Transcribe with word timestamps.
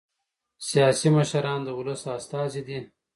سیاسي 0.69 1.09
مشران 1.17 1.59
د 1.63 1.69
ولس 1.77 2.01
استازي 2.17 2.61
دي 2.67 2.79